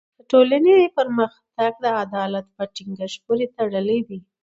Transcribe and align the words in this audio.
د 0.17 0.19
ټولني 0.31 0.77
پرمختګ 0.97 1.71
د 1.83 1.85
عدالت 2.03 2.45
په 2.55 2.63
ټینګښت 2.75 3.17
پوری 3.25 3.45
تړلی 3.57 3.99
دی. 4.09 4.19